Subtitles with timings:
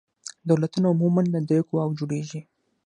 [0.49, 2.41] دولتونه عموماً له درې قواوو جوړیږي.